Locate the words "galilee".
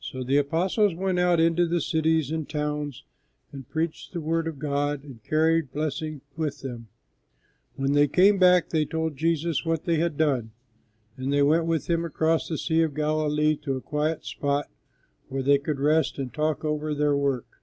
12.92-13.56